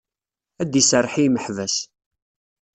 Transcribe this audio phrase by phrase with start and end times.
[0.61, 1.75] Ad d-iserreḥ i yimeḥbas.